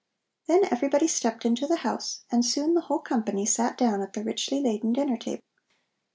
[0.47, 4.23] Then everybody stepped into the house and soon the whole company sat down at the
[4.23, 5.43] richly laden dinner table.